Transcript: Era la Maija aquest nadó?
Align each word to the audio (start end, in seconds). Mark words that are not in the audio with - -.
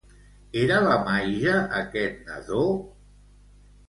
Era 0.61 0.77
la 0.85 0.95
Maija 1.09 1.53
aquest 1.79 2.17
nadó? 2.31 2.65